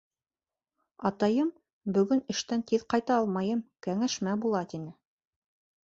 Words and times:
Атайым, 1.09 1.51
бөгөн 1.99 2.23
эштән 2.35 2.65
тиҙ 2.73 2.89
ҡайта 2.95 3.19
алмайым, 3.21 3.65
кәңәшмә 3.89 4.39
була, 4.47 4.67
тине. 4.75 5.01